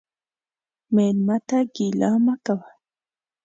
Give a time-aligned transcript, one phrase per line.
[0.93, 2.67] مېلمه ته ګیله مه کوه.